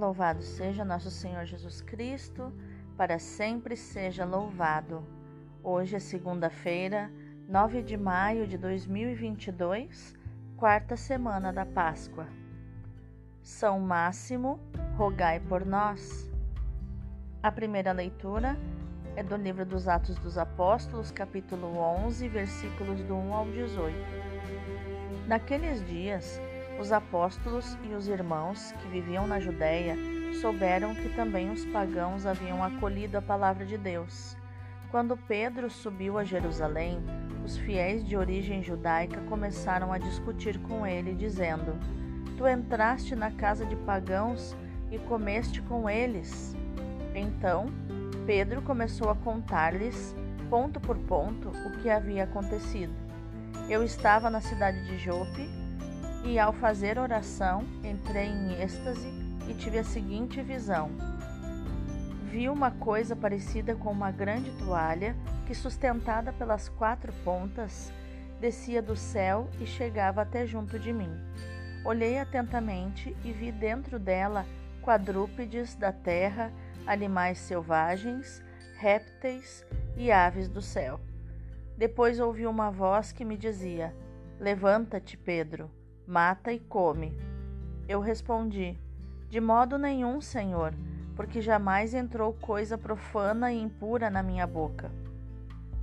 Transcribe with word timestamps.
Louvado 0.00 0.42
seja 0.42 0.82
nosso 0.82 1.10
Senhor 1.10 1.44
Jesus 1.44 1.82
Cristo, 1.82 2.50
para 2.96 3.18
sempre 3.18 3.76
seja 3.76 4.24
louvado. 4.24 5.04
Hoje 5.62 5.96
é 5.96 5.98
segunda-feira, 5.98 7.12
9 7.46 7.82
de 7.82 7.98
maio 7.98 8.46
de 8.46 8.56
2022, 8.56 10.16
quarta 10.56 10.96
semana 10.96 11.52
da 11.52 11.66
Páscoa. 11.66 12.26
São 13.42 13.78
Máximo, 13.78 14.58
rogai 14.96 15.38
por 15.38 15.66
nós. 15.66 16.26
A 17.42 17.52
primeira 17.52 17.92
leitura 17.92 18.56
é 19.16 19.22
do 19.22 19.36
livro 19.36 19.66
dos 19.66 19.86
Atos 19.86 20.16
dos 20.16 20.38
Apóstolos, 20.38 21.10
capítulo 21.10 21.76
11, 21.76 22.26
versículos 22.26 23.02
do 23.02 23.14
1 23.14 23.34
ao 23.34 23.44
18. 23.44 23.94
Naqueles 25.28 25.86
dias, 25.86 26.40
os 26.80 26.92
apóstolos 26.92 27.76
e 27.84 27.92
os 27.92 28.08
irmãos 28.08 28.72
que 28.72 28.88
viviam 28.88 29.26
na 29.26 29.38
Judéia 29.38 29.94
souberam 30.40 30.94
que 30.94 31.10
também 31.10 31.50
os 31.50 31.62
pagãos 31.66 32.24
haviam 32.24 32.64
acolhido 32.64 33.18
a 33.18 33.22
palavra 33.22 33.66
de 33.66 33.76
Deus. 33.76 34.34
Quando 34.90 35.14
Pedro 35.14 35.68
subiu 35.68 36.16
a 36.16 36.24
Jerusalém, 36.24 36.98
os 37.44 37.58
fiéis 37.58 38.02
de 38.02 38.16
origem 38.16 38.62
judaica 38.62 39.20
começaram 39.28 39.92
a 39.92 39.98
discutir 39.98 40.58
com 40.60 40.86
ele, 40.86 41.14
dizendo: 41.14 41.78
Tu 42.38 42.48
entraste 42.48 43.14
na 43.14 43.30
casa 43.30 43.66
de 43.66 43.76
pagãos 43.76 44.56
e 44.90 44.98
comeste 44.98 45.60
com 45.60 45.88
eles. 45.88 46.56
Então, 47.14 47.66
Pedro 48.24 48.62
começou 48.62 49.10
a 49.10 49.14
contar-lhes, 49.14 50.16
ponto 50.48 50.80
por 50.80 50.96
ponto, 50.96 51.50
o 51.50 51.78
que 51.82 51.90
havia 51.90 52.24
acontecido. 52.24 52.94
Eu 53.68 53.84
estava 53.84 54.30
na 54.30 54.40
cidade 54.40 54.82
de 54.86 54.96
Jope 54.96 55.59
e, 56.24 56.38
ao 56.38 56.52
fazer 56.52 56.98
oração, 56.98 57.64
entrei 57.82 58.26
em 58.26 58.60
êxtase 58.60 59.08
e 59.48 59.54
tive 59.54 59.78
a 59.78 59.84
seguinte 59.84 60.40
visão. 60.42 60.90
Vi 62.30 62.48
uma 62.48 62.70
coisa 62.70 63.16
parecida 63.16 63.74
com 63.74 63.90
uma 63.90 64.10
grande 64.10 64.50
toalha 64.52 65.16
que, 65.46 65.54
sustentada 65.54 66.32
pelas 66.32 66.68
quatro 66.68 67.12
pontas, 67.24 67.92
descia 68.40 68.80
do 68.80 68.94
céu 68.94 69.48
e 69.60 69.66
chegava 69.66 70.22
até 70.22 70.46
junto 70.46 70.78
de 70.78 70.92
mim. 70.92 71.10
Olhei 71.84 72.18
atentamente 72.18 73.16
e 73.24 73.32
vi 73.32 73.50
dentro 73.50 73.98
dela 73.98 74.46
quadrúpedes 74.82 75.74
da 75.74 75.92
terra, 75.92 76.52
animais 76.86 77.38
selvagens, 77.38 78.42
répteis 78.78 79.64
e 79.96 80.12
aves 80.12 80.48
do 80.48 80.62
céu. 80.62 81.00
Depois 81.76 82.20
ouvi 82.20 82.46
uma 82.46 82.70
voz 82.70 83.10
que 83.10 83.24
me 83.24 83.36
dizia: 83.36 83.94
Levanta-te, 84.38 85.16
Pedro 85.16 85.70
mata 86.10 86.52
e 86.52 86.58
come. 86.58 87.16
Eu 87.88 88.00
respondi: 88.00 88.76
De 89.28 89.40
modo 89.40 89.78
nenhum, 89.78 90.20
Senhor, 90.20 90.74
porque 91.14 91.40
jamais 91.40 91.94
entrou 91.94 92.32
coisa 92.32 92.76
profana 92.76 93.52
e 93.52 93.62
impura 93.62 94.10
na 94.10 94.20
minha 94.20 94.44
boca. 94.44 94.90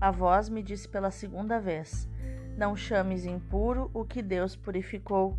A 0.02 0.12
voz 0.12 0.50
me 0.50 0.62
disse 0.62 0.88
pela 0.90 1.12
segunda 1.12 1.62
vez: 1.62 2.10
Não 2.58 2.76
chames 2.76 3.26
impuro 3.26 3.90
o 3.94 4.04
que 4.04 4.22
Deus 4.22 4.54
purificou. 4.54 5.38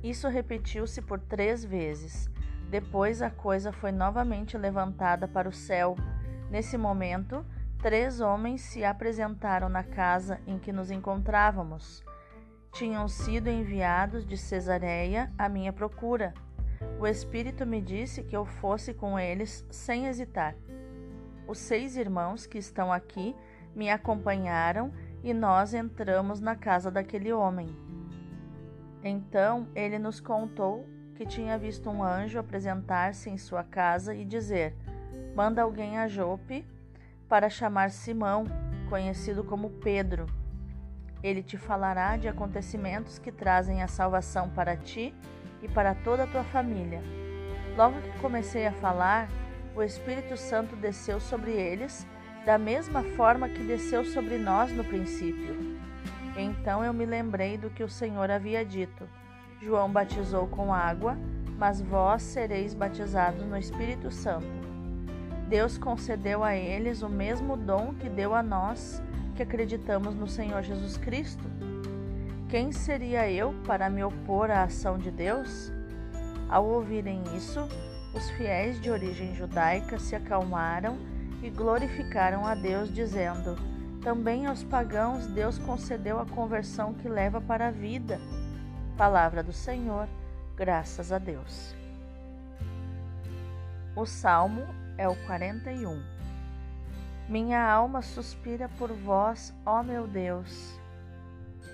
Isso 0.00 0.28
repetiu-se 0.28 1.02
por 1.02 1.18
três 1.18 1.64
vezes. 1.64 2.30
Depois 2.70 3.20
a 3.20 3.30
coisa 3.30 3.72
foi 3.72 3.90
novamente 3.90 4.56
levantada 4.56 5.26
para 5.26 5.48
o 5.48 5.52
céu. 5.52 5.96
Nesse 6.48 6.78
momento, 6.78 7.44
três 7.82 8.20
homens 8.20 8.60
se 8.60 8.84
apresentaram 8.84 9.68
na 9.68 9.82
casa 9.82 10.40
em 10.46 10.56
que 10.56 10.72
nos 10.72 10.92
encontrávamos 10.92 12.04
tinham 12.72 13.08
sido 13.08 13.48
enviados 13.48 14.24
de 14.24 14.36
Cesareia 14.36 15.32
à 15.36 15.48
minha 15.48 15.72
procura. 15.72 16.32
O 16.98 17.06
Espírito 17.06 17.66
me 17.66 17.80
disse 17.80 18.22
que 18.22 18.36
eu 18.36 18.44
fosse 18.44 18.94
com 18.94 19.18
eles 19.18 19.64
sem 19.70 20.06
hesitar. 20.06 20.54
Os 21.46 21.58
seis 21.58 21.96
irmãos 21.96 22.46
que 22.46 22.58
estão 22.58 22.92
aqui 22.92 23.34
me 23.74 23.90
acompanharam 23.90 24.92
e 25.22 25.34
nós 25.34 25.74
entramos 25.74 26.40
na 26.40 26.54
casa 26.54 26.90
daquele 26.90 27.32
homem. 27.32 27.68
Então 29.02 29.68
ele 29.74 29.98
nos 29.98 30.20
contou 30.20 30.86
que 31.14 31.26
tinha 31.26 31.58
visto 31.58 31.90
um 31.90 32.02
anjo 32.02 32.38
apresentar-se 32.38 33.28
em 33.28 33.36
sua 33.36 33.64
casa 33.64 34.14
e 34.14 34.24
dizer: 34.24 34.74
Manda 35.34 35.62
alguém 35.62 35.98
a 35.98 36.08
Jope 36.08 36.66
para 37.28 37.50
chamar 37.50 37.90
Simão, 37.90 38.44
conhecido 38.88 39.44
como 39.44 39.70
Pedro 39.70 40.26
ele 41.22 41.42
te 41.42 41.56
falará 41.56 42.16
de 42.16 42.28
acontecimentos 42.28 43.18
que 43.18 43.30
trazem 43.30 43.82
a 43.82 43.88
salvação 43.88 44.48
para 44.48 44.76
ti 44.76 45.14
e 45.62 45.68
para 45.68 45.94
toda 45.94 46.24
a 46.24 46.26
tua 46.26 46.44
família. 46.44 47.02
Logo 47.76 48.00
que 48.00 48.18
comecei 48.20 48.66
a 48.66 48.72
falar, 48.72 49.28
o 49.74 49.82
Espírito 49.82 50.36
Santo 50.36 50.74
desceu 50.76 51.20
sobre 51.20 51.52
eles, 51.52 52.06
da 52.44 52.58
mesma 52.58 53.02
forma 53.02 53.48
que 53.48 53.62
desceu 53.62 54.04
sobre 54.04 54.38
nós 54.38 54.72
no 54.72 54.82
princípio. 54.82 55.78
Então 56.36 56.82
eu 56.82 56.92
me 56.92 57.04
lembrei 57.04 57.58
do 57.58 57.70
que 57.70 57.84
o 57.84 57.88
Senhor 57.88 58.30
havia 58.30 58.64
dito: 58.64 59.06
João 59.60 59.90
batizou 59.90 60.46
com 60.48 60.72
água, 60.72 61.16
mas 61.58 61.80
vós 61.80 62.22
sereis 62.22 62.72
batizados 62.72 63.44
no 63.44 63.56
Espírito 63.56 64.10
Santo. 64.10 64.46
Deus 65.48 65.76
concedeu 65.76 66.42
a 66.42 66.54
eles 66.56 67.02
o 67.02 67.08
mesmo 67.08 67.56
dom 67.56 67.92
que 67.94 68.08
deu 68.08 68.34
a 68.34 68.42
nós 68.42 69.02
que 69.30 69.42
acreditamos 69.42 70.14
no 70.14 70.26
Senhor 70.26 70.62
Jesus 70.62 70.96
Cristo? 70.96 71.44
Quem 72.48 72.72
seria 72.72 73.30
eu 73.30 73.54
para 73.66 73.88
me 73.88 74.02
opor 74.02 74.50
à 74.50 74.64
ação 74.64 74.98
de 74.98 75.10
Deus? 75.10 75.72
Ao 76.48 76.66
ouvirem 76.66 77.22
isso, 77.36 77.60
os 78.12 78.28
fiéis 78.30 78.80
de 78.80 78.90
origem 78.90 79.34
judaica 79.34 79.98
se 79.98 80.16
acalmaram 80.16 80.98
e 81.42 81.48
glorificaram 81.48 82.44
a 82.44 82.54
Deus, 82.54 82.92
dizendo: 82.92 83.56
Também 84.02 84.46
aos 84.46 84.64
pagãos 84.64 85.26
Deus 85.28 85.58
concedeu 85.58 86.18
a 86.18 86.26
conversão 86.26 86.92
que 86.94 87.08
leva 87.08 87.40
para 87.40 87.68
a 87.68 87.70
vida. 87.70 88.20
Palavra 88.96 89.42
do 89.42 89.52
Senhor, 89.52 90.08
graças 90.56 91.12
a 91.12 91.18
Deus. 91.18 91.74
O 93.94 94.04
salmo 94.04 94.66
é 94.98 95.08
o 95.08 95.14
41. 95.26 96.19
Minha 97.30 97.64
alma 97.64 98.02
suspira 98.02 98.68
por 98.76 98.92
vós, 98.92 99.54
ó 99.64 99.84
meu 99.84 100.08
Deus. 100.08 100.80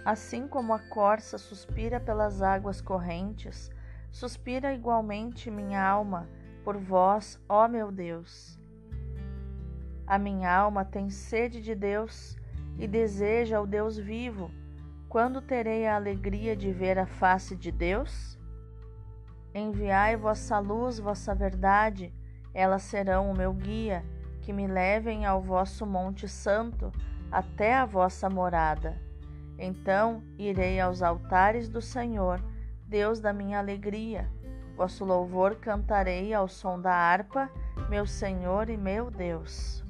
Assim 0.05 0.47
como 0.47 0.75
a 0.75 0.79
corça 0.79 1.39
suspira 1.39 1.99
pelas 1.99 2.43
águas 2.43 2.83
correntes, 2.83 3.71
suspira 4.11 4.75
igualmente 4.75 5.51
minha 5.51 5.83
alma 5.83 6.29
por 6.63 6.77
vós, 6.77 7.43
ó 7.49 7.67
meu 7.69 7.91
Deus. 7.91 8.61
A 10.07 10.19
minha 10.19 10.55
alma 10.55 10.85
tem 10.85 11.09
sede 11.09 11.63
de 11.63 11.75
Deus 11.75 12.37
e 12.79 12.87
deseja 12.87 13.59
o 13.59 13.67
Deus 13.67 13.97
vivo. 13.97 14.51
Quando 15.09 15.41
terei 15.41 15.87
a 15.87 15.97
alegria 15.97 16.55
de 16.55 16.71
ver 16.71 16.99
a 16.99 17.07
face 17.07 17.57
de 17.57 17.73
Deus? 17.73 18.39
Enviai 19.55 20.17
vossa 20.17 20.59
luz, 20.59 20.99
vossa 20.99 21.35
verdade, 21.35 22.13
elas 22.53 22.83
serão 22.83 23.31
o 23.31 23.35
meu 23.35 23.55
guia 23.55 24.05
que 24.47 24.53
me 24.53 24.69
levem 24.69 25.27
ao 25.27 25.43
vosso 25.43 25.85
Monte 25.85 26.29
Santo, 26.29 26.93
até 27.33 27.75
a 27.75 27.85
vossa 27.85 28.31
morada. 28.31 28.97
Então 29.59 30.23
irei 30.39 30.79
aos 30.79 31.03
altares 31.03 31.69
do 31.69 31.83
Senhor, 31.83 32.41
Deus 32.87 33.19
da 33.19 33.33
minha 33.33 33.59
alegria. 33.59 34.31
Vosso 34.77 35.05
louvor 35.05 35.57
cantarei 35.57 36.33
ao 36.33 36.47
som 36.47 36.81
da 36.81 36.93
harpa, 36.93 37.51
meu 37.91 38.07
Senhor 38.07 38.71
e 38.71 38.77
meu 38.77 39.11
Deus. 39.11 39.85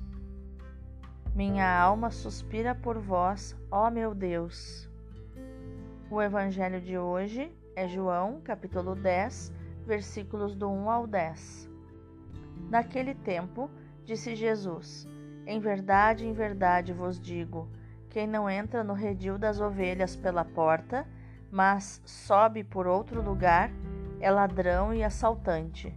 Minha 1.35 1.79
alma 1.79 2.11
suspira 2.11 2.75
por 2.75 2.99
vós, 2.99 3.55
ó 3.71 3.91
meu 3.91 4.15
Deus. 4.15 4.89
O 6.11 6.23
evangelho 6.23 6.81
de 6.81 6.97
hoje 6.97 7.55
é 7.75 7.87
João, 7.87 8.41
capítulo 8.43 8.95
10, 8.95 9.53
versículos 9.85 10.55
do 10.55 10.71
1 10.71 10.91
ao 10.91 11.07
10. 11.07 11.69
Naquele 12.71 13.15
tempo, 13.15 13.71
Disse 14.07 14.37
Jesus: 14.37 15.05
Em 15.45 15.59
verdade, 15.59 16.25
em 16.25 16.33
verdade 16.33 16.93
vos 16.93 17.21
digo: 17.21 17.69
quem 18.09 18.25
não 18.25 18.49
entra 18.49 18.85
no 18.85 18.95
redil 18.95 19.37
das 19.37 19.61
ovelhas 19.61 20.15
pela 20.15 20.45
porta, 20.45 21.05
mas 21.51 22.01
sobe 22.05 22.63
por 22.63 22.87
outro 22.87 23.21
lugar, 23.21 23.69
é 24.21 24.31
ladrão 24.31 24.95
e 24.95 25.03
assaltante. 25.03 25.93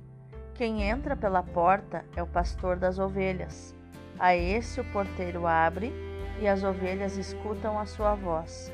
Quem 0.56 0.82
entra 0.82 1.16
pela 1.16 1.44
porta 1.44 2.04
é 2.16 2.24
o 2.24 2.28
pastor 2.28 2.78
das 2.78 2.98
ovelhas. 2.98 3.76
A 4.18 4.36
esse 4.36 4.82
o 4.82 4.92
porteiro 4.92 5.46
abre 5.46 5.94
e 6.42 6.48
as 6.48 6.64
ovelhas 6.64 7.16
escutam 7.16 7.78
a 7.78 7.86
sua 7.86 8.16
voz. 8.16 8.74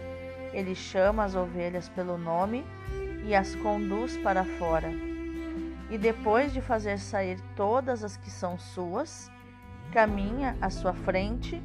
Ele 0.53 0.73
chama 0.73 1.25
as 1.25 1.35
ovelhas 1.35 1.89
pelo 1.89 2.17
nome 2.17 2.65
e 3.25 3.35
as 3.35 3.53
conduz 3.55 4.15
para 4.15 4.45
fora 4.45 5.04
e 5.89 5.97
depois 5.97 6.51
de 6.51 6.61
fazer 6.61 6.97
sair 6.97 7.39
todas 7.55 8.03
as 8.03 8.17
que 8.17 8.29
são 8.29 8.57
suas, 8.57 9.31
caminha 9.91 10.57
à 10.59 10.69
sua 10.69 10.93
frente 10.93 11.61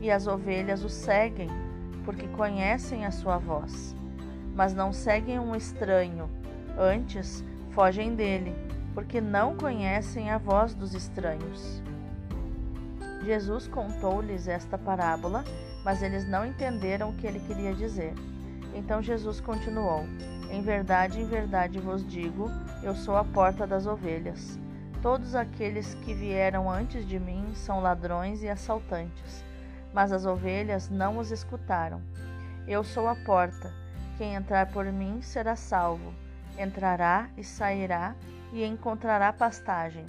e 0.00 0.10
as 0.10 0.26
ovelhas 0.26 0.84
o 0.84 0.88
seguem, 0.88 1.48
porque 2.04 2.28
conhecem 2.28 3.06
a 3.06 3.10
sua 3.10 3.38
voz. 3.38 3.96
Mas 4.54 4.74
não 4.74 4.92
seguem 4.92 5.38
um 5.38 5.56
estranho, 5.56 6.28
antes 6.78 7.42
fogem 7.70 8.14
dele, 8.14 8.54
porque 8.92 9.20
não 9.20 9.56
conhecem 9.56 10.30
a 10.30 10.38
voz 10.38 10.74
dos 10.74 10.94
estranhos. 10.94 11.82
Jesus 13.24 13.66
contou-lhes 13.66 14.46
esta 14.46 14.76
parábola, 14.76 15.42
mas 15.82 16.02
eles 16.02 16.28
não 16.28 16.44
entenderam 16.44 17.10
o 17.10 17.14
que 17.14 17.26
ele 17.26 17.40
queria 17.40 17.74
dizer. 17.74 18.12
Então 18.74 19.02
Jesus 19.02 19.40
continuou: 19.40 20.04
Em 20.54 20.62
verdade, 20.62 21.20
em 21.20 21.26
verdade 21.26 21.80
vos 21.80 22.08
digo, 22.08 22.48
eu 22.80 22.94
sou 22.94 23.16
a 23.16 23.24
porta 23.24 23.66
das 23.66 23.88
ovelhas. 23.88 24.56
Todos 25.02 25.34
aqueles 25.34 25.94
que 25.94 26.14
vieram 26.14 26.70
antes 26.70 27.04
de 27.08 27.18
mim 27.18 27.52
são 27.56 27.80
ladrões 27.80 28.40
e 28.40 28.48
assaltantes, 28.48 29.44
mas 29.92 30.12
as 30.12 30.24
ovelhas 30.24 30.88
não 30.88 31.18
os 31.18 31.32
escutaram. 31.32 32.00
Eu 32.68 32.84
sou 32.84 33.08
a 33.08 33.16
porta. 33.16 33.74
Quem 34.16 34.36
entrar 34.36 34.70
por 34.70 34.84
mim 34.84 35.20
será 35.22 35.56
salvo. 35.56 36.14
Entrará 36.56 37.28
e 37.36 37.42
sairá 37.42 38.14
e 38.52 38.64
encontrará 38.64 39.32
pastagem. 39.32 40.06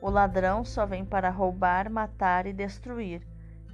O 0.00 0.08
ladrão 0.08 0.64
só 0.64 0.86
vem 0.86 1.04
para 1.04 1.30
roubar, 1.30 1.90
matar 1.90 2.46
e 2.46 2.52
destruir. 2.52 3.20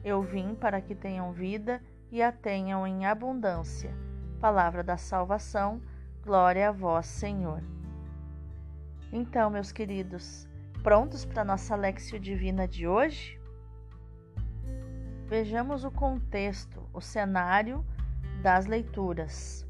Eu 0.02 0.22
vim 0.22 0.54
para 0.54 0.80
que 0.80 0.94
tenham 0.94 1.30
vida 1.30 1.78
e 2.10 2.22
a 2.22 2.32
tenham 2.32 2.86
em 2.86 3.04
abundância. 3.04 4.07
Palavra 4.40 4.84
da 4.84 4.96
salvação, 4.96 5.82
glória 6.22 6.68
a 6.68 6.72
vós, 6.72 7.06
Senhor. 7.06 7.60
Então, 9.12 9.50
meus 9.50 9.72
queridos, 9.72 10.48
prontos 10.80 11.24
para 11.24 11.44
nossa 11.44 11.74
Lexio 11.74 12.20
Divina 12.20 12.68
de 12.68 12.86
hoje? 12.86 13.36
Vejamos 15.26 15.84
o 15.84 15.90
contexto, 15.90 16.88
o 16.92 17.00
cenário 17.00 17.84
das 18.40 18.66
leituras. 18.66 19.66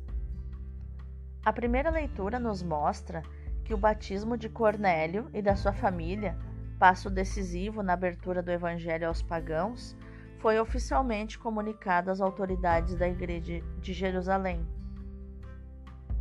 A 1.42 1.50
primeira 1.50 1.88
leitura 1.88 2.38
nos 2.38 2.62
mostra 2.62 3.22
que 3.64 3.72
o 3.72 3.78
batismo 3.78 4.36
de 4.36 4.50
Cornélio 4.50 5.30
e 5.32 5.40
da 5.40 5.56
sua 5.56 5.72
família, 5.72 6.36
passo 6.78 7.08
decisivo 7.08 7.82
na 7.82 7.94
abertura 7.94 8.42
do 8.42 8.50
Evangelho 8.50 9.08
aos 9.08 9.22
pagãos, 9.22 9.96
foi 10.38 10.60
oficialmente 10.60 11.38
comunicado 11.38 12.10
às 12.10 12.20
autoridades 12.20 12.94
da 12.94 13.08
Igreja 13.08 13.60
de 13.80 13.92
Jerusalém. 13.92 14.66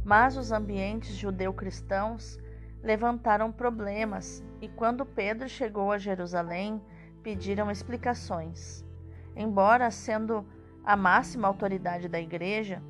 Mas 0.03 0.37
os 0.37 0.51
ambientes 0.51 1.15
judeu-cristãos 1.15 2.39
levantaram 2.81 3.51
problemas 3.51 4.43
e, 4.61 4.67
quando 4.67 5.05
Pedro 5.05 5.47
chegou 5.47 5.91
a 5.91 5.97
Jerusalém, 5.97 6.81
pediram 7.21 7.69
explicações. 7.69 8.83
Embora 9.35 9.91
sendo 9.91 10.45
a 10.83 10.95
máxima 10.95 11.47
autoridade 11.47 12.07
da 12.07 12.19
Igreja, 12.19 12.81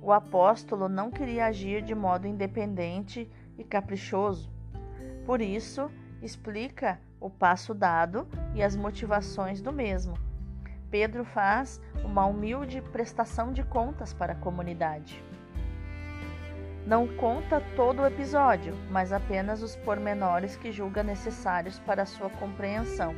o 0.00 0.12
apóstolo 0.12 0.88
não 0.88 1.10
queria 1.10 1.46
agir 1.46 1.82
de 1.82 1.94
modo 1.94 2.26
independente 2.26 3.30
e 3.56 3.62
caprichoso. 3.62 4.50
Por 5.24 5.40
isso, 5.40 5.90
explica 6.20 7.00
o 7.20 7.30
passo 7.30 7.72
dado 7.74 8.26
e 8.54 8.62
as 8.62 8.74
motivações 8.74 9.60
do 9.62 9.72
mesmo 9.72 10.14
Pedro 10.94 11.24
faz 11.24 11.80
uma 12.04 12.24
humilde 12.24 12.80
prestação 12.80 13.52
de 13.52 13.64
contas 13.64 14.14
para 14.14 14.32
a 14.32 14.36
comunidade. 14.36 15.20
Não 16.86 17.08
conta 17.16 17.60
todo 17.74 18.00
o 18.00 18.06
episódio, 18.06 18.72
mas 18.92 19.12
apenas 19.12 19.60
os 19.60 19.74
pormenores 19.74 20.56
que 20.56 20.70
julga 20.70 21.02
necessários 21.02 21.80
para 21.80 22.02
a 22.02 22.06
sua 22.06 22.30
compreensão. 22.30 23.12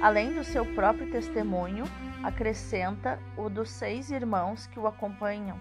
Além 0.00 0.32
do 0.32 0.44
seu 0.44 0.64
próprio 0.76 1.10
testemunho, 1.10 1.82
acrescenta 2.22 3.18
o 3.36 3.48
dos 3.48 3.68
seis 3.68 4.12
irmãos 4.12 4.68
que 4.68 4.78
o 4.78 4.86
acompanham 4.86 5.58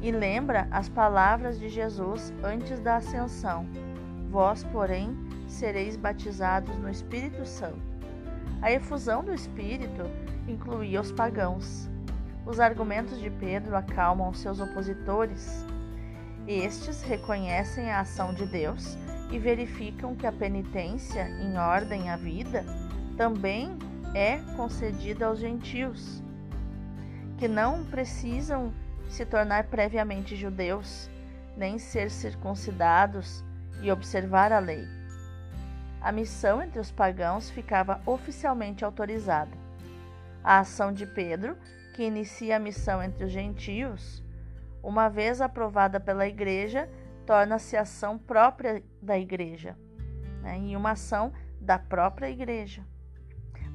e 0.00 0.10
lembra 0.10 0.66
as 0.70 0.88
palavras 0.88 1.58
de 1.58 1.68
Jesus 1.68 2.32
antes 2.42 2.80
da 2.80 2.96
ascensão: 2.96 3.66
Vós, 4.30 4.64
porém, 4.64 5.14
sereis 5.46 5.98
batizados 5.98 6.74
no 6.78 6.88
Espírito 6.88 7.44
Santo. 7.44 7.90
A 8.62 8.70
efusão 8.70 9.24
do 9.24 9.32
Espírito 9.32 10.02
incluía 10.48 11.00
os 11.00 11.12
pagãos. 11.12 11.88
Os 12.46 12.58
argumentos 12.58 13.18
de 13.20 13.30
Pedro 13.30 13.76
acalmam 13.76 14.32
seus 14.32 14.60
opositores. 14.60 15.64
Estes 16.46 17.02
reconhecem 17.02 17.90
a 17.90 18.00
ação 18.00 18.34
de 18.34 18.46
Deus 18.46 18.96
e 19.30 19.38
verificam 19.38 20.16
que 20.16 20.26
a 20.26 20.32
penitência 20.32 21.28
em 21.40 21.56
ordem 21.56 22.10
à 22.10 22.16
vida 22.16 22.64
também 23.16 23.78
é 24.14 24.38
concedida 24.56 25.26
aos 25.26 25.38
gentios, 25.38 26.22
que 27.38 27.46
não 27.46 27.84
precisam 27.84 28.72
se 29.08 29.24
tornar 29.24 29.64
previamente 29.64 30.34
judeus, 30.34 31.08
nem 31.56 31.78
ser 31.78 32.10
circuncidados 32.10 33.44
e 33.82 33.92
observar 33.92 34.52
a 34.52 34.58
lei 34.58 35.00
a 36.00 36.10
missão 36.10 36.62
entre 36.62 36.80
os 36.80 36.90
pagãos 36.90 37.50
ficava 37.50 38.00
oficialmente 38.06 38.84
autorizada. 38.84 39.59
A 40.42 40.60
ação 40.60 40.92
de 40.92 41.06
Pedro, 41.06 41.56
que 41.94 42.02
inicia 42.02 42.56
a 42.56 42.60
missão 42.60 43.02
entre 43.02 43.24
os 43.24 43.30
gentios, 43.32 44.24
uma 44.82 45.08
vez 45.08 45.40
aprovada 45.40 46.00
pela 46.00 46.26
Igreja, 46.26 46.88
torna-se 47.26 47.76
ação 47.76 48.18
própria 48.18 48.82
da 49.02 49.18
Igreja 49.18 49.76
né, 50.42 50.58
e 50.58 50.76
uma 50.76 50.92
ação 50.92 51.32
da 51.60 51.78
própria 51.78 52.30
Igreja. 52.30 52.84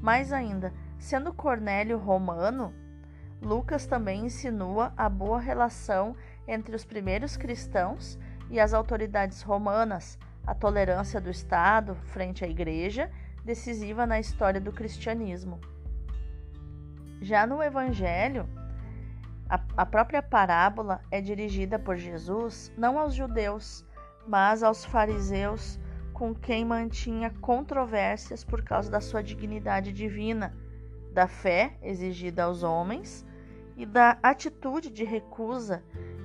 Mais 0.02 0.34
ainda, 0.34 0.74
sendo 0.98 1.34
Cornélio 1.34 1.98
romano, 1.98 2.74
Lucas 3.42 3.86
também 3.86 4.26
insinua 4.26 4.94
a 4.98 5.08
boa 5.08 5.40
relação 5.40 6.16
entre 6.48 6.76
os 6.76 6.84
primeiros 6.84 7.38
cristãos 7.38 8.18
e 8.50 8.60
as 8.60 8.74
autoridades 8.74 9.42
romanas, 9.42 10.18
a 10.46 10.54
tolerância 10.54 11.20
do 11.20 11.30
Estado 11.30 11.96
frente 12.06 12.44
à 12.44 12.48
Igreja, 12.48 13.12
decisiva 13.44 14.06
na 14.06 14.20
história 14.20 14.60
do 14.60 14.72
cristianismo. 14.72 15.60
Já 17.22 17.48
no 17.48 17.62
Evangelho, 17.62 18.48
a, 19.50 19.60
a 19.78 19.86
própria 19.86 20.22
parábola 20.22 21.02
é 21.12 21.22
dirigida 21.22 21.78
por 21.78 21.96
Jesus 21.96 22.72
não 22.78 23.00
aos 23.00 23.14
judeus, 23.14 23.86
mas 24.28 24.64
aos 24.64 24.84
fariseus, 24.84 25.80
com 26.14 26.34
quem 26.34 26.66
mantinha 26.66 27.30
controvérsias 27.42 28.44
por 28.44 28.64
causa 28.64 28.90
da 28.90 29.02
sua 29.02 29.22
dignidade 29.22 29.92
divina, 29.92 30.56
da 31.14 31.28
fé 31.28 31.78
exigida 31.82 32.44
aos 32.44 32.64
homens 32.64 33.26
e 33.78 33.86
da 33.86 34.18
atitude 34.24 34.90
de 34.90 35.04
recusa 35.04 35.84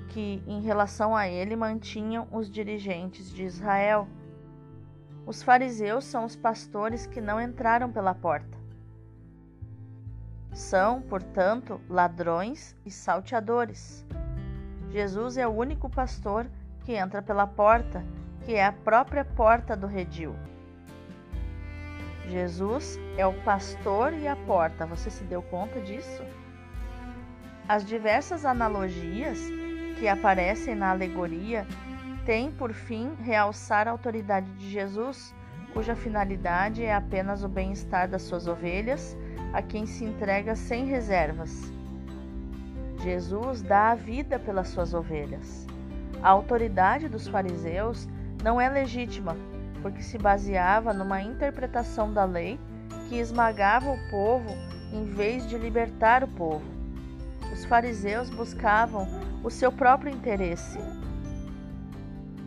que, 0.08 0.42
em 0.46 0.60
relação 0.60 1.14
a 1.14 1.28
ele, 1.28 1.54
mantinham 1.54 2.26
os 2.32 2.50
dirigentes 2.50 3.32
de 3.32 3.44
Israel. 3.44 4.08
Os 5.26 5.42
fariseus 5.42 6.04
são 6.04 6.24
os 6.24 6.34
pastores 6.34 7.06
que 7.06 7.20
não 7.20 7.40
entraram 7.40 7.90
pela 7.90 8.14
porta. 8.14 8.59
São, 10.52 11.00
portanto, 11.00 11.80
ladrões 11.88 12.76
e 12.84 12.90
salteadores. 12.90 14.04
Jesus 14.90 15.36
é 15.36 15.46
o 15.46 15.52
único 15.52 15.88
pastor 15.88 16.46
que 16.84 16.92
entra 16.92 17.22
pela 17.22 17.46
porta, 17.46 18.04
que 18.44 18.54
é 18.54 18.64
a 18.64 18.72
própria 18.72 19.24
porta 19.24 19.76
do 19.76 19.86
redil. 19.86 20.34
Jesus 22.28 22.98
é 23.16 23.26
o 23.26 23.32
pastor 23.42 24.12
e 24.12 24.26
a 24.26 24.36
porta. 24.36 24.86
Você 24.86 25.10
se 25.10 25.24
deu 25.24 25.42
conta 25.42 25.80
disso? 25.80 26.22
As 27.68 27.84
diversas 27.84 28.44
analogias 28.44 29.38
que 29.98 30.08
aparecem 30.08 30.74
na 30.74 30.90
alegoria 30.90 31.66
têm 32.24 32.50
por 32.50 32.72
fim 32.72 33.14
realçar 33.22 33.86
a 33.86 33.90
autoridade 33.90 34.50
de 34.52 34.70
Jesus, 34.70 35.34
cuja 35.72 35.94
finalidade 35.94 36.84
é 36.84 36.94
apenas 36.94 37.44
o 37.44 37.48
bem-estar 37.48 38.08
das 38.08 38.22
suas 38.22 38.46
ovelhas, 38.46 39.16
a 39.52 39.62
quem 39.62 39.86
se 39.86 40.04
entrega 40.04 40.54
sem 40.54 40.86
reservas. 40.86 41.72
Jesus 43.02 43.62
dá 43.62 43.90
a 43.90 43.94
vida 43.94 44.38
pelas 44.38 44.68
suas 44.68 44.94
ovelhas. 44.94 45.66
A 46.22 46.28
autoridade 46.28 47.08
dos 47.08 47.26
fariseus 47.26 48.06
não 48.42 48.60
é 48.60 48.68
legítima, 48.68 49.36
porque 49.80 50.02
se 50.02 50.18
baseava 50.18 50.92
numa 50.92 51.22
interpretação 51.22 52.12
da 52.12 52.24
lei 52.24 52.60
que 53.08 53.16
esmagava 53.16 53.90
o 53.90 54.10
povo 54.10 54.50
em 54.92 55.04
vez 55.04 55.46
de 55.48 55.56
libertar 55.56 56.22
o 56.22 56.28
povo. 56.28 56.64
Os 57.52 57.64
fariseus 57.64 58.30
buscavam 58.30 59.08
o 59.42 59.50
seu 59.50 59.72
próprio 59.72 60.12
interesse 60.12 60.78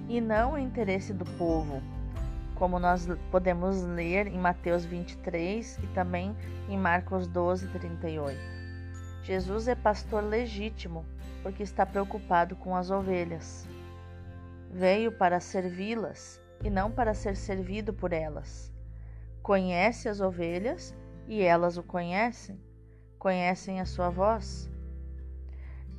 e 0.07 0.21
não 0.21 0.53
o 0.53 0.57
interesse 0.57 1.13
do 1.13 1.25
povo, 1.37 1.81
como 2.63 2.79
nós 2.79 3.05
podemos 3.29 3.83
ler 3.83 4.25
em 4.25 4.37
Mateus 4.37 4.85
23 4.85 5.79
e 5.79 5.87
também 5.87 6.33
em 6.69 6.77
Marcos 6.77 7.27
12, 7.27 7.67
38. 7.67 8.39
Jesus 9.21 9.67
é 9.67 9.75
pastor 9.75 10.23
legítimo 10.23 11.05
porque 11.41 11.61
está 11.61 11.85
preocupado 11.85 12.55
com 12.55 12.73
as 12.73 12.89
ovelhas. 12.89 13.67
Veio 14.71 15.11
para 15.11 15.41
servi-las 15.41 16.39
e 16.63 16.69
não 16.69 16.89
para 16.89 17.13
ser 17.13 17.35
servido 17.35 17.91
por 17.93 18.13
elas. 18.13 18.71
Conhece 19.41 20.07
as 20.07 20.21
ovelhas 20.21 20.95
e 21.27 21.41
elas 21.41 21.75
o 21.75 21.83
conhecem, 21.83 22.57
conhecem 23.19 23.81
a 23.81 23.85
sua 23.85 24.09
voz 24.09 24.71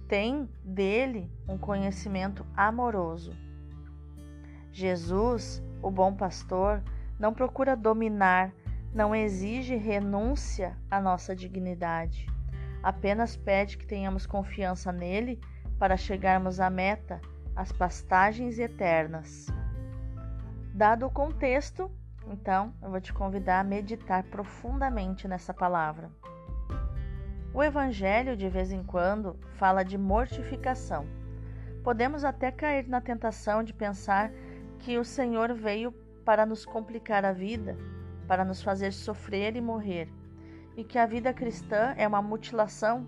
tem 0.09 0.49
dele 0.63 1.31
um 1.47 1.59
conhecimento 1.59 2.47
amoroso. 2.57 3.33
Jesus, 4.71 5.63
o 5.85 5.91
bom 5.91 6.15
pastor, 6.15 6.83
não 7.19 7.35
procura 7.35 7.77
dominar, 7.77 8.51
não 8.93 9.15
exige 9.15 9.77
renúncia 9.77 10.77
à 10.91 10.99
nossa 10.99 11.37
dignidade. 11.37 12.27
Apenas 12.83 13.37
pede 13.37 13.77
que 13.77 13.87
tenhamos 13.87 14.27
confiança 14.27 14.91
nele 14.91 15.39
para 15.79 15.97
chegarmos 15.97 16.59
à 16.59 16.71
meta, 16.71 17.21
as 17.55 17.71
pastagens 17.71 18.59
eternas. 18.59 19.47
Dado 20.73 21.07
o 21.07 21.11
contexto, 21.11 21.91
então 22.29 22.73
eu 22.83 22.91
vou 22.91 23.01
te 23.01 23.13
convidar 23.13 23.61
a 23.61 23.65
meditar 23.65 24.25
profundamente 24.25 25.29
nessa 25.29 25.53
palavra. 25.53 26.11
O 27.53 27.63
Evangelho, 27.63 28.37
de 28.37 28.49
vez 28.49 28.73
em 28.73 28.83
quando, 28.83 29.39
fala 29.53 29.85
de 29.85 29.99
mortificação. 29.99 31.07
Podemos 31.85 32.25
até 32.25 32.51
cair 32.51 32.89
na 32.89 33.03
tentação 33.03 33.63
de 33.63 33.75
pensar 33.75 34.33
que 34.85 34.99
o 34.99 35.05
Senhor 35.05 35.55
veio 35.55 35.93
para 36.27 36.45
nos 36.45 36.67
complicar 36.67 37.25
a 37.25 37.33
vida, 37.33 37.75
para 38.29 38.45
nos 38.45 38.63
fazer 38.63 38.93
sofrer 38.93 39.57
e 39.57 39.61
morrer, 39.61 40.13
e 40.77 40.85
que 40.85 40.99
a 40.99 41.07
vida 41.07 41.33
cristã 41.33 41.95
é 41.97 42.07
uma 42.07 42.21
mutilação. 42.21 43.07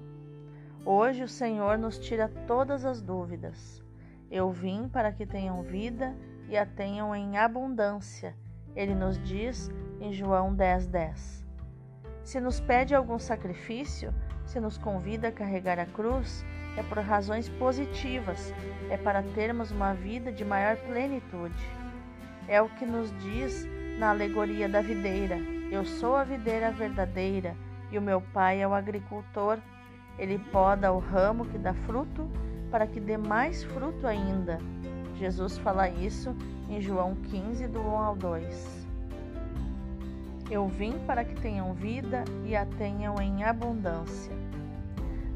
Hoje 0.86 1.22
o 1.22 1.28
Senhor 1.28 1.76
nos 1.76 1.98
tira 1.98 2.30
todas 2.46 2.86
as 2.86 3.02
dúvidas. 3.02 3.84
Eu 4.30 4.50
vim 4.50 4.88
para 4.88 5.12
que 5.12 5.26
tenham 5.26 5.62
vida 5.62 6.16
e 6.48 6.56
a 6.56 6.64
tenham 6.64 7.14
em 7.14 7.36
abundância. 7.36 8.34
Ele 8.74 8.94
nos 8.94 9.22
diz 9.22 9.70
em 10.00 10.14
João 10.14 10.54
10:10. 10.54 10.86
10. 10.86 11.46
Se 12.22 12.40
nos 12.40 12.58
pede 12.58 12.94
algum 12.94 13.18
sacrifício, 13.18 14.14
se 14.46 14.58
nos 14.58 14.78
convida 14.78 15.28
a 15.28 15.32
carregar 15.32 15.78
a 15.78 15.84
cruz, 15.84 16.42
é 16.76 16.82
por 16.82 16.98
razões 16.98 17.48
positivas, 17.48 18.52
é 18.90 18.96
para 18.96 19.22
termos 19.22 19.70
uma 19.70 19.94
vida 19.94 20.30
de 20.30 20.44
maior 20.44 20.76
plenitude. 20.76 21.54
É 22.48 22.60
o 22.60 22.68
que 22.68 22.84
nos 22.84 23.10
diz 23.22 23.66
na 23.98 24.10
alegoria 24.10 24.68
da 24.68 24.80
videira: 24.80 25.38
Eu 25.70 25.84
sou 25.84 26.16
a 26.16 26.24
videira 26.24 26.70
verdadeira 26.70 27.56
e 27.90 27.98
o 27.98 28.02
meu 28.02 28.20
pai 28.20 28.60
é 28.60 28.68
o 28.68 28.74
agricultor. 28.74 29.58
Ele 30.18 30.38
poda 30.50 30.92
o 30.92 30.98
ramo 30.98 31.46
que 31.46 31.58
dá 31.58 31.74
fruto 31.74 32.30
para 32.70 32.86
que 32.86 33.00
dê 33.00 33.16
mais 33.16 33.64
fruto 33.64 34.06
ainda. 34.06 34.58
Jesus 35.18 35.58
fala 35.58 35.88
isso 35.88 36.34
em 36.68 36.80
João 36.80 37.14
15, 37.14 37.68
do 37.68 37.80
1 37.80 37.96
ao 37.96 38.16
2. 38.16 38.86
Eu 40.50 40.68
vim 40.68 40.92
para 41.06 41.24
que 41.24 41.34
tenham 41.34 41.74
vida 41.74 42.24
e 42.44 42.54
a 42.54 42.64
tenham 42.64 43.16
em 43.20 43.42
abundância. 43.44 44.45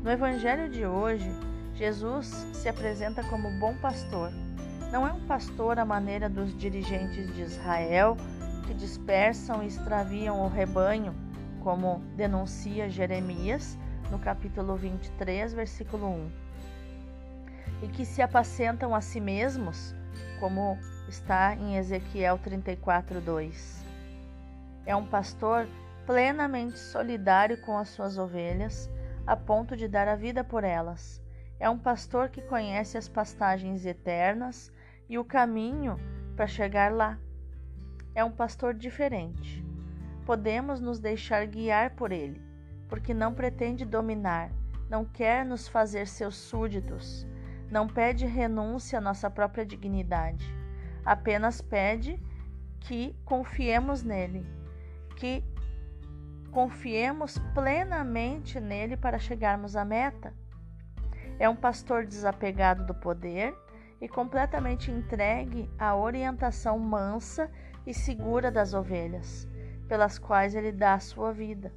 No 0.03 0.11
Evangelho 0.11 0.69
de 0.69 0.87
hoje, 0.87 1.31
Jesus 1.75 2.27
se 2.55 2.69
apresenta 2.69 3.23
como 3.25 3.51
bom 3.59 3.75
pastor. 3.77 4.31
Não 4.91 5.07
é 5.07 5.13
um 5.13 5.27
pastor 5.27 5.79
à 5.79 5.85
maneira 5.85 6.29
dos 6.29 6.57
dirigentes 6.57 7.33
de 7.35 7.43
Israel 7.43 8.17
que 8.67 8.75
dispersam 8.75 9.63
e 9.63 9.67
extraviam 9.67 10.41
o 10.41 10.49
rebanho, 10.49 11.15
como 11.63 11.99
denuncia 12.17 12.89
Jeremias 12.89 13.79
no 14.11 14.19
capítulo 14.19 14.75
23, 14.77 15.53
versículo 15.53 16.07
1 16.07 16.51
e 17.83 17.89
que 17.89 18.05
se 18.05 18.23
apacentam 18.23 18.95
a 18.95 19.01
si 19.01 19.21
mesmos, 19.21 19.95
como 20.39 20.79
está 21.09 21.55
em 21.55 21.77
Ezequiel 21.77 22.39
34, 22.39 23.21
2. 23.21 23.85
É 24.87 24.95
um 24.95 25.07
pastor 25.07 25.67
plenamente 26.07 26.79
solidário 26.79 27.61
com 27.63 27.77
as 27.79 27.89
suas 27.89 28.19
ovelhas, 28.19 28.91
a 29.27 29.37
ponto 29.37 29.77
de 29.77 29.89
dar 29.89 30.09
a 30.09 30.17
vida 30.17 30.43
por 30.43 30.65
elas. 30.65 31.23
É 31.59 31.69
um 31.69 31.79
pastor 31.79 32.29
que 32.29 32.43
conhece 32.43 32.97
as 32.97 33.09
pastagens 33.09 33.85
eternas 33.85 34.73
e 35.09 35.19
o 35.19 35.25
caminho 35.25 35.97
para 36.37 36.47
chegar 36.47 36.93
lá. 36.93 37.19
É 38.15 38.25
um 38.25 38.31
pastor 38.31 38.75
diferente. 38.75 39.65
Podemos 40.25 40.81
nos 40.81 40.99
deixar 41.01 41.47
guiar 41.47 41.91
por 41.91 42.13
ele, 42.13 42.41
porque 42.89 43.13
não 43.13 43.35
pretende 43.35 43.85
dominar, 43.85 44.51
não 44.89 45.05
quer 45.05 45.45
nos 45.45 45.69
fazer 45.69 46.07
seus 46.07 46.37
súditos 46.37 47.27
não 47.71 47.87
pede 47.87 48.27
renúncia 48.27 48.99
à 48.99 49.01
nossa 49.01 49.31
própria 49.31 49.65
dignidade, 49.65 50.45
apenas 51.05 51.61
pede 51.61 52.21
que 52.81 53.15
confiemos 53.25 54.03
nele, 54.03 54.45
que 55.17 55.45
confiemos 56.51 57.39
plenamente 57.55 58.59
nele 58.59 58.97
para 58.97 59.19
chegarmos 59.19 59.77
à 59.77 59.85
meta. 59.85 60.35
É 61.39 61.49
um 61.49 61.57
pastor 61.57 62.05
desapegado 62.05 62.85
do 62.85 62.95
poder 62.95 63.55
e 64.01 64.09
completamente 64.09 64.91
entregue 64.91 65.71
à 65.79 65.95
orientação 65.95 66.79
mansa 66.79 67.51
e 67.87 67.95
segura 67.95 68.51
das 68.51 68.75
ovelhas, 68.75 69.49
pelas 69.89 70.19
quais 70.19 70.55
ele 70.55 70.73
dá 70.73 70.95
a 70.95 71.01
sua 71.01 71.33
vida. 71.33 71.73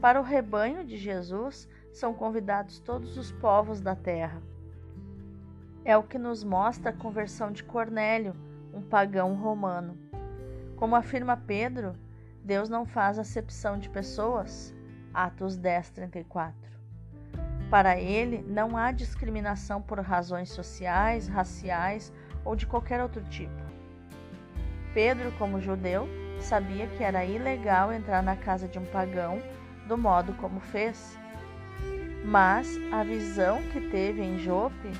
Para 0.00 0.20
o 0.20 0.24
rebanho 0.24 0.84
de 0.84 0.96
Jesus 0.96 1.68
são 1.92 2.14
convidados 2.14 2.78
todos 2.80 3.16
os 3.18 3.30
povos 3.32 3.80
da 3.80 3.94
terra. 3.94 4.40
É 5.84 5.96
o 5.96 6.02
que 6.02 6.18
nos 6.18 6.42
mostra 6.44 6.90
a 6.90 6.96
conversão 6.96 7.52
de 7.52 7.64
Cornélio, 7.64 8.34
um 8.72 8.80
pagão 8.80 9.34
romano. 9.34 9.96
Como 10.76 10.94
afirma 10.96 11.36
Pedro, 11.36 11.94
Deus 12.50 12.68
não 12.68 12.84
faz 12.84 13.16
acepção 13.16 13.78
de 13.78 13.88
pessoas. 13.88 14.74
Atos 15.14 15.56
10, 15.56 15.90
34. 15.90 16.52
Para 17.70 17.96
ele, 17.96 18.42
não 18.42 18.76
há 18.76 18.90
discriminação 18.90 19.80
por 19.80 20.00
razões 20.00 20.50
sociais, 20.50 21.28
raciais 21.28 22.12
ou 22.44 22.56
de 22.56 22.66
qualquer 22.66 23.00
outro 23.00 23.22
tipo. 23.26 23.62
Pedro, 24.92 25.30
como 25.38 25.60
judeu, 25.60 26.08
sabia 26.40 26.88
que 26.88 27.04
era 27.04 27.24
ilegal 27.24 27.92
entrar 27.92 28.20
na 28.20 28.34
casa 28.34 28.66
de 28.66 28.80
um 28.80 28.86
pagão 28.86 29.40
do 29.86 29.96
modo 29.96 30.32
como 30.32 30.58
fez. 30.58 31.16
Mas 32.24 32.66
a 32.92 33.04
visão 33.04 33.62
que 33.72 33.80
teve 33.92 34.22
em 34.24 34.40
Jope 34.40 34.90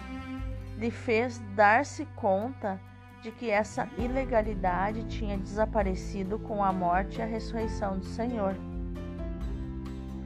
lhe 0.78 0.92
fez 0.92 1.40
dar-se 1.57 2.07
conta 2.14 2.80
de 3.22 3.30
que 3.30 3.50
essa 3.50 3.88
ilegalidade 3.98 5.04
tinha 5.04 5.36
desaparecido 5.36 6.38
com 6.38 6.64
a 6.64 6.72
morte 6.72 7.18
e 7.18 7.22
a 7.22 7.26
ressurreição 7.26 7.98
do 7.98 8.04
Senhor. 8.04 8.56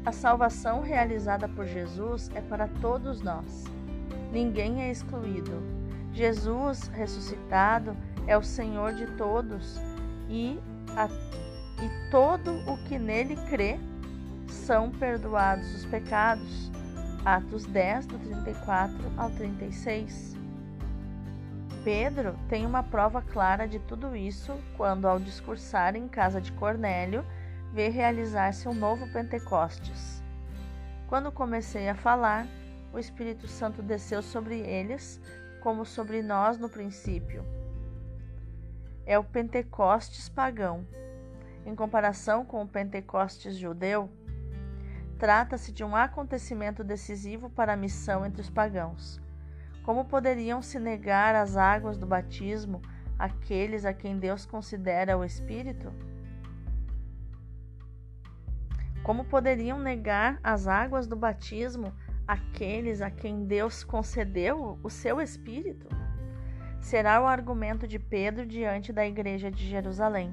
A 0.05 0.13
salvação 0.13 0.83
realizada 0.83 1.49
por 1.49 1.67
Jesus 1.67 2.31
é 2.35 2.41
para 2.41 2.69
todos 2.81 3.21
nós. 3.21 3.65
Ninguém 4.31 4.83
é 4.83 4.91
excluído. 4.91 5.63
Jesus 6.13 6.89
ressuscitado 6.89 7.97
é 8.27 8.37
o 8.37 8.43
Senhor 8.43 8.93
de 8.93 9.07
todos 9.17 9.81
e, 10.29 10.61
a, 10.97 11.07
e 11.07 12.11
todo 12.11 12.53
o 12.71 12.77
que 12.85 12.99
nele 12.99 13.37
crê 13.49 13.79
são 14.47 14.91
perdoados 14.91 15.75
os 15.75 15.85
pecados. 15.87 16.71
Atos 17.25 17.65
10, 17.65 18.07
do 18.07 18.19
34 18.19 18.95
ao 19.17 19.31
36. 19.31 20.44
Pedro 21.85 22.35
tem 22.49 22.65
uma 22.65 22.83
prova 22.83 23.21
clara 23.21 23.69
de 23.69 23.79
tudo 23.79 24.17
isso 24.17 24.59
quando, 24.75 25.07
ao 25.07 25.21
discursar 25.21 25.95
em 25.95 26.09
casa 26.09 26.41
de 26.41 26.51
Cornélio, 26.53 27.23
vê 27.75 27.91
realizar-se 27.91 28.67
um 28.67 28.73
novo 28.73 29.07
Pentecostes. 29.13 30.23
Quando 31.07 31.31
comecei 31.31 31.87
a 31.91 31.95
falar, 31.95 32.47
o 32.91 32.99
Espírito 32.99 33.47
Santo 33.47 33.83
desceu 33.83 34.23
sobre 34.23 34.61
eles, 34.61 35.21
como 35.63 35.85
sobre 35.85 36.23
nós 36.23 36.57
no 36.57 36.71
princípio. 36.71 37.45
É 39.05 39.19
o 39.19 39.25
Pentecostes 39.25 40.27
pagão. 40.27 40.87
Em 41.67 41.75
comparação 41.75 42.47
com 42.47 42.63
o 42.63 42.69
Pentecostes 42.69 43.57
judeu, 43.57 44.09
trata-se 45.19 45.71
de 45.71 45.85
um 45.85 45.95
acontecimento 45.95 46.83
decisivo 46.83 47.51
para 47.51 47.75
a 47.75 47.77
missão 47.77 48.25
entre 48.25 48.41
os 48.41 48.49
pagãos. 48.49 49.23
Como 49.85 50.07
poderiam 50.07 50.63
se 50.63 50.79
negar 50.79 51.35
às 51.35 51.59
águas 51.59 51.99
do 51.99 52.07
batismo 52.07 52.81
aqueles 53.19 53.85
a 53.85 53.93
quem 53.93 54.19
Deus 54.19 54.47
considera 54.47 55.17
o 55.17 55.23
Espírito? 55.23 55.93
Como 59.03 59.27
poderiam 59.27 59.79
negar 59.79 60.41
as 60.43 60.67
águas 60.67 61.07
do 61.07 61.15
batismo 61.15 61.93
aqueles 62.27 63.03
a 63.03 63.11
quem 63.11 63.45
Deus 63.45 63.85
concedeu 63.85 64.79
o 64.83 64.89
seu 64.89 65.21
Espírito? 65.21 65.87
Será 66.81 67.21
o 67.21 67.27
argumento 67.27 67.87
de 67.87 67.99
Pedro 67.99 68.47
diante 68.47 68.91
da 68.91 69.07
igreja 69.07 69.51
de 69.51 69.69
Jerusalém. 69.69 70.33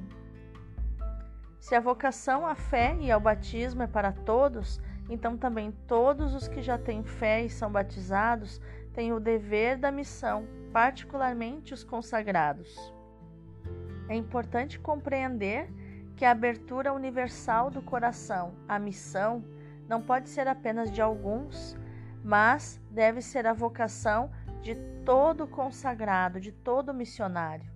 Se 1.59 1.75
a 1.75 1.81
vocação 1.81 2.47
à 2.47 2.55
fé 2.55 2.95
e 3.01 3.11
ao 3.11 3.19
batismo 3.19 3.83
é 3.83 3.87
para 3.87 4.13
todos, 4.13 4.79
então 5.09 5.35
também 5.35 5.73
todos 5.85 6.33
os 6.33 6.47
que 6.47 6.61
já 6.61 6.77
têm 6.77 7.03
fé 7.03 7.43
e 7.43 7.49
são 7.49 7.69
batizados 7.69 8.61
têm 8.93 9.13
o 9.13 9.19
dever 9.19 9.77
da 9.77 9.91
missão, 9.91 10.45
particularmente 10.71 11.73
os 11.73 11.83
consagrados. 11.83 12.93
É 14.09 14.15
importante 14.15 14.79
compreender 14.79 15.69
que 16.15 16.25
a 16.25 16.31
abertura 16.31 16.93
universal 16.93 17.69
do 17.69 17.81
coração 17.81 18.53
à 18.67 18.77
missão 18.77 19.43
não 19.87 20.01
pode 20.01 20.29
ser 20.29 20.47
apenas 20.47 20.91
de 20.91 21.01
alguns, 21.01 21.77
mas 22.23 22.79
deve 22.89 23.21
ser 23.21 23.47
a 23.47 23.53
vocação 23.53 24.29
de 24.61 24.75
todo 25.05 25.47
consagrado, 25.47 26.39
de 26.39 26.51
todo 26.51 26.93
missionário. 26.93 27.69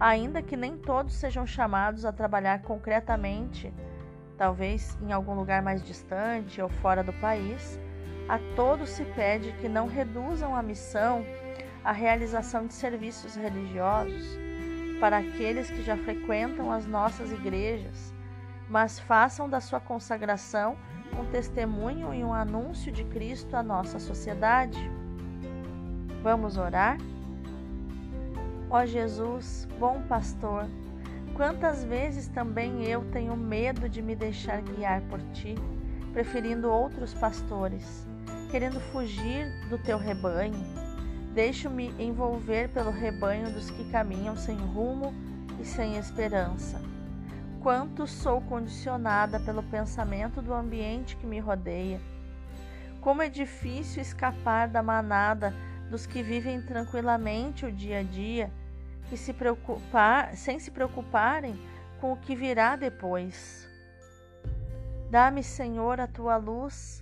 ainda 0.00 0.42
que 0.42 0.56
nem 0.56 0.76
todos 0.76 1.14
sejam 1.14 1.46
chamados 1.46 2.04
a 2.04 2.12
trabalhar 2.12 2.62
concretamente, 2.62 3.72
talvez 4.36 4.98
em 5.00 5.12
algum 5.12 5.32
lugar 5.32 5.62
mais 5.62 5.80
distante 5.80 6.60
ou 6.60 6.68
fora 6.68 7.04
do 7.04 7.12
país, 7.12 7.78
a 8.32 8.38
todos 8.56 8.88
se 8.88 9.04
pede 9.04 9.52
que 9.60 9.68
não 9.68 9.86
reduzam 9.86 10.56
a 10.56 10.62
missão 10.62 11.22
à 11.84 11.92
realização 11.92 12.66
de 12.66 12.72
serviços 12.72 13.36
religiosos 13.36 14.24
para 14.98 15.18
aqueles 15.18 15.68
que 15.70 15.82
já 15.82 15.98
frequentam 15.98 16.72
as 16.72 16.86
nossas 16.86 17.30
igrejas, 17.30 18.14
mas 18.70 18.98
façam 18.98 19.50
da 19.50 19.60
sua 19.60 19.80
consagração 19.80 20.78
um 21.20 21.26
testemunho 21.26 22.14
e 22.14 22.24
um 22.24 22.32
anúncio 22.32 22.90
de 22.90 23.04
Cristo 23.04 23.54
à 23.54 23.62
nossa 23.62 23.98
sociedade. 23.98 24.80
Vamos 26.22 26.56
orar? 26.56 26.96
Ó 28.70 28.86
Jesus, 28.86 29.68
bom 29.78 30.00
pastor, 30.08 30.64
quantas 31.34 31.84
vezes 31.84 32.28
também 32.28 32.86
eu 32.86 33.04
tenho 33.10 33.36
medo 33.36 33.90
de 33.90 34.00
me 34.00 34.16
deixar 34.16 34.62
guiar 34.62 35.02
por 35.02 35.20
ti, 35.34 35.54
preferindo 36.14 36.70
outros 36.70 37.12
pastores, 37.12 38.10
querendo 38.52 38.78
fugir 38.80 39.50
do 39.70 39.78
teu 39.78 39.96
rebanho. 39.96 40.62
Deixo-me 41.32 41.88
envolver 41.98 42.68
pelo 42.68 42.90
rebanho 42.90 43.50
dos 43.50 43.70
que 43.70 43.90
caminham 43.90 44.36
sem 44.36 44.54
rumo 44.58 45.14
e 45.58 45.64
sem 45.64 45.96
esperança. 45.96 46.78
Quanto 47.62 48.06
sou 48.06 48.42
condicionada 48.42 49.40
pelo 49.40 49.62
pensamento 49.62 50.42
do 50.42 50.52
ambiente 50.52 51.16
que 51.16 51.26
me 51.26 51.40
rodeia. 51.40 51.98
Como 53.00 53.22
é 53.22 53.30
difícil 53.30 54.02
escapar 54.02 54.68
da 54.68 54.82
manada 54.82 55.54
dos 55.88 56.04
que 56.04 56.22
vivem 56.22 56.60
tranquilamente 56.60 57.64
o 57.64 57.72
dia 57.72 58.00
a 58.00 58.02
dia 58.02 58.52
que 59.08 59.16
se 59.16 59.32
preocupar, 59.32 60.36
sem 60.36 60.58
se 60.58 60.70
preocuparem 60.70 61.58
com 62.02 62.12
o 62.12 62.18
que 62.18 62.36
virá 62.36 62.76
depois. 62.76 63.66
Dá-me, 65.10 65.42
Senhor, 65.42 65.98
a 66.00 66.06
tua 66.06 66.36
luz, 66.36 67.01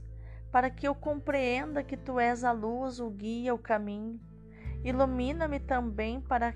para 0.50 0.71
que 0.71 0.87
eu 0.87 0.95
compreenda 0.95 1.83
que 1.83 1.97
tu 1.97 2.19
és 2.19 2.45
a 2.45 2.52
luz, 2.52 3.00
o 3.00 3.11
guia, 3.11 3.54
o 3.54 3.59
caminho. 3.59 4.21
Ilumina-me 4.85 5.61
também 5.61 6.21
para 6.21 6.54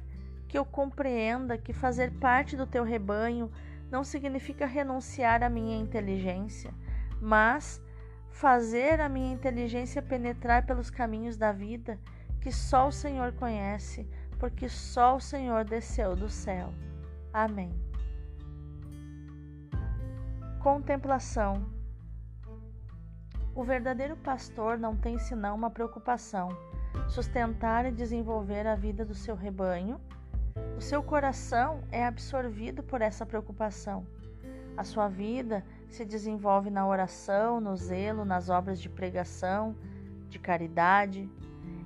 que 0.49 0.59
eu 0.59 0.65
compreenda 0.65 1.59
que 1.59 1.73
fazer 1.73 2.13
parte 2.13 2.57
do 2.57 2.67
teu 2.67 2.85
rebanho 2.85 3.51
não 3.91 4.03
significa 4.03 4.67
renunciar 4.67 5.43
à 5.43 5.49
minha 5.49 5.77
inteligência, 5.77 6.73
mas 7.21 7.81
fazer 8.31 9.01
a 9.01 9.09
minha 9.09 9.33
inteligência 9.33 10.03
penetrar 10.03 10.67
pelos 10.67 10.91
caminhos 10.91 11.37
da 11.37 11.53
vida 11.53 11.99
que 12.41 12.51
só 12.51 12.89
o 12.89 12.93
Senhor 12.93 13.33
conhece 13.33 14.07
porque 14.39 14.69
só 14.69 15.17
o 15.17 15.21
Senhor 15.21 15.65
desceu 15.65 16.15
do 16.15 16.29
céu. 16.29 16.73
Amém. 17.33 17.73
Contemplação. 20.61 21.74
O 23.55 23.63
verdadeiro 23.63 24.17
pastor 24.17 24.79
não 24.79 24.97
tem 24.97 25.19
senão 25.19 25.55
uma 25.55 25.71
preocupação: 25.71 26.49
sustentar 27.09 27.87
e 27.87 27.93
desenvolver 27.93 28.67
a 28.67 28.75
vida 28.75 29.05
do 29.05 29.15
seu 29.15 29.35
rebanho. 29.35 30.01
O 30.77 30.81
seu 30.81 31.03
coração 31.03 31.83
é 31.91 32.05
absorvido 32.05 32.83
por 32.83 33.01
essa 33.01 33.25
preocupação. 33.25 34.07
A 34.77 34.83
sua 34.83 35.09
vida 35.09 35.65
se 35.89 36.05
desenvolve 36.05 36.69
na 36.69 36.87
oração, 36.87 37.61
no 37.61 37.77
zelo, 37.77 38.25
nas 38.25 38.49
obras 38.49 38.81
de 38.81 38.89
pregação, 38.89 39.77
de 40.29 40.39
caridade, 40.39 41.31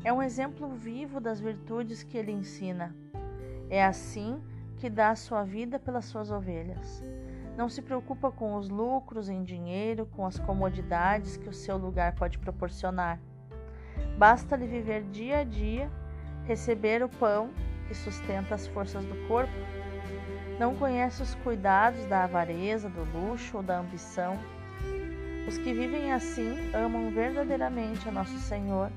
é 0.04 0.12
um 0.12 0.22
exemplo 0.22 0.68
vivo 0.68 1.20
das 1.20 1.40
virtudes 1.40 2.02
que 2.02 2.16
ele 2.16 2.32
ensina. 2.32 2.94
É 3.68 3.84
assim 3.84 4.40
que 4.76 4.88
dá 4.88 5.10
a 5.10 5.16
sua 5.16 5.42
vida 5.42 5.78
pelas 5.78 6.04
suas 6.04 6.30
ovelhas. 6.30 7.02
Não 7.58 7.68
se 7.68 7.82
preocupa 7.82 8.30
com 8.30 8.54
os 8.54 8.68
lucros 8.68 9.28
em 9.28 9.42
dinheiro, 9.42 10.06
com 10.14 10.24
as 10.24 10.38
comodidades 10.38 11.36
que 11.36 11.48
o 11.48 11.52
seu 11.52 11.76
lugar 11.76 12.14
pode 12.14 12.38
proporcionar. 12.38 13.18
Basta-lhe 14.16 14.64
viver 14.64 15.02
dia 15.10 15.40
a 15.40 15.44
dia, 15.44 15.90
receber 16.44 17.02
o 17.02 17.08
pão 17.08 17.50
que 17.88 17.94
sustenta 17.96 18.54
as 18.54 18.68
forças 18.68 19.04
do 19.04 19.26
corpo. 19.26 19.52
Não 20.56 20.76
conhece 20.76 21.20
os 21.20 21.34
cuidados 21.34 22.06
da 22.06 22.22
avareza, 22.22 22.88
do 22.88 23.02
luxo 23.12 23.56
ou 23.56 23.62
da 23.64 23.80
ambição. 23.80 24.38
Os 25.48 25.58
que 25.58 25.72
vivem 25.72 26.12
assim 26.12 26.54
amam 26.72 27.10
verdadeiramente 27.10 28.08
a 28.08 28.12
nosso 28.12 28.38
Senhor 28.38 28.92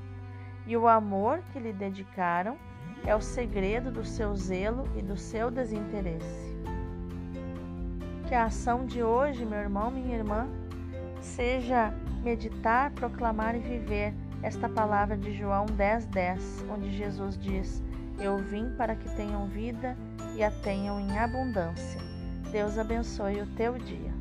e 0.68 0.76
o 0.76 0.86
amor 0.86 1.42
que 1.52 1.58
lhe 1.58 1.72
dedicaram 1.72 2.56
é 3.04 3.12
o 3.12 3.20
segredo 3.20 3.90
do 3.90 4.04
seu 4.04 4.36
zelo 4.36 4.88
e 4.96 5.02
do 5.02 5.16
seu 5.16 5.50
desinteresse. 5.50 6.51
Que 8.32 8.36
a 8.36 8.46
ação 8.46 8.86
de 8.86 9.02
hoje, 9.02 9.44
meu 9.44 9.58
irmão, 9.58 9.90
minha 9.90 10.16
irmã, 10.16 10.48
seja 11.20 11.92
meditar, 12.24 12.90
proclamar 12.92 13.54
e 13.54 13.58
viver 13.58 14.14
esta 14.42 14.70
palavra 14.70 15.18
de 15.18 15.34
João 15.34 15.66
10:10, 15.66 16.06
10, 16.06 16.64
onde 16.70 16.96
Jesus 16.96 17.36
diz: 17.36 17.82
Eu 18.18 18.38
vim 18.38 18.70
para 18.74 18.96
que 18.96 19.14
tenham 19.16 19.46
vida 19.48 19.94
e 20.34 20.42
a 20.42 20.50
tenham 20.50 20.98
em 20.98 21.18
abundância. 21.18 22.00
Deus 22.50 22.78
abençoe 22.78 23.42
o 23.42 23.46
teu 23.48 23.74
dia. 23.74 24.14